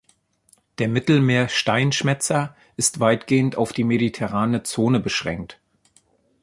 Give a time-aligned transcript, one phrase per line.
[0.79, 5.59] Der Mittelmeer-Steinschmätzer ist weitgehend auf die Mediterrane Zone beschränkt.